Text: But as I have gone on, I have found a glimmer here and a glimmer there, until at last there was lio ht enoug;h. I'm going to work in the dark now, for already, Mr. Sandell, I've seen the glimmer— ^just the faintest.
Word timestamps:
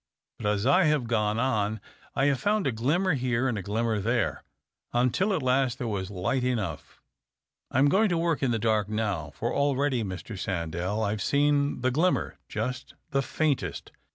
But 0.39 0.47
as 0.47 0.65
I 0.65 0.85
have 0.85 1.05
gone 1.05 1.37
on, 1.37 1.79
I 2.15 2.25
have 2.25 2.39
found 2.39 2.65
a 2.65 2.71
glimmer 2.71 3.13
here 3.13 3.47
and 3.47 3.55
a 3.55 3.61
glimmer 3.61 3.99
there, 3.99 4.43
until 4.93 5.31
at 5.31 5.43
last 5.43 5.77
there 5.77 5.87
was 5.87 6.09
lio 6.09 6.39
ht 6.41 6.43
enoug;h. 6.43 6.81
I'm 7.69 7.87
going 7.87 8.09
to 8.09 8.17
work 8.17 8.41
in 8.41 8.49
the 8.49 8.57
dark 8.57 8.89
now, 8.89 9.29
for 9.35 9.53
already, 9.53 10.03
Mr. 10.03 10.35
Sandell, 10.39 11.03
I've 11.03 11.21
seen 11.21 11.81
the 11.81 11.91
glimmer— 11.91 12.39
^just 12.49 12.93
the 13.11 13.21
faintest. 13.21 13.91